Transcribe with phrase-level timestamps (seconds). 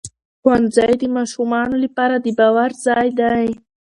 [0.41, 3.47] ښوونځی د ماشومانو لپاره د باور ځای دی